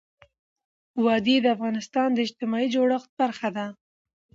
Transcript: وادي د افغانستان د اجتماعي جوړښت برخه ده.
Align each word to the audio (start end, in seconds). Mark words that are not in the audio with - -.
وادي 1.03 1.35
د 1.41 1.45
افغانستان 1.55 2.09
د 2.13 2.17
اجتماعي 2.25 2.67
جوړښت 2.75 3.09
برخه 3.21 3.49
ده. 3.57 3.65